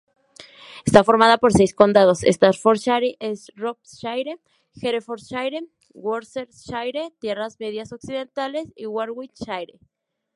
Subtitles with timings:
[0.87, 4.39] Está formada por seis condados: Staffordshire, Shropshire,
[4.81, 5.59] Herefordshire,
[5.93, 9.77] Worcestershire, Tierras Medias Occidentales y Warwickshire.